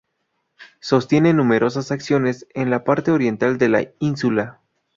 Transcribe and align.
Sostiene 0.79 1.31
numerosas 1.31 1.91
acciones 1.91 2.47
en 2.55 2.71
la 2.71 2.83
parte 2.83 3.11
oriental 3.11 3.59
de 3.59 3.69
la 3.69 3.85
ínsula. 3.99 4.59